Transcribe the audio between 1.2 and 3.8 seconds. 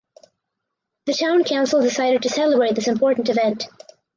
council decided to celebrate this important event.